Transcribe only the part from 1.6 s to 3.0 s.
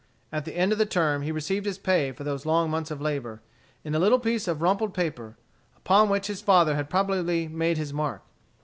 his pay for those long months